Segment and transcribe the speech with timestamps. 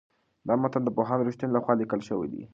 [0.47, 2.43] دا متن د پوهاند رښتین لخوا لیکل شوی دی.